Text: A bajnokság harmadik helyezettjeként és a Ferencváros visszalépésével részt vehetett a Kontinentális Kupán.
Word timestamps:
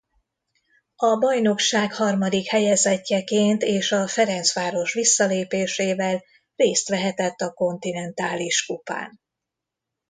A 0.95 1.15
bajnokság 1.17 1.93
harmadik 1.93 2.47
helyezettjeként 2.49 3.61
és 3.61 3.91
a 3.91 4.07
Ferencváros 4.07 4.93
visszalépésével 4.93 6.23
részt 6.55 6.89
vehetett 6.89 7.41
a 7.41 7.53
Kontinentális 7.53 8.65
Kupán. 8.65 9.19